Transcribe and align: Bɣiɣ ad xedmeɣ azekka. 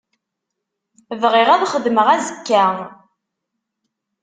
Bɣiɣ 1.21 1.47
ad 1.51 1.67
xedmeɣ 1.73 2.07
azekka. 2.15 2.65